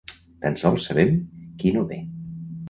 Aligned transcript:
Tan 0.45 0.55
sols 0.61 0.85
sabem 0.89 1.13
qui 1.61 1.75
no 1.77 1.85
ve. 1.93 2.01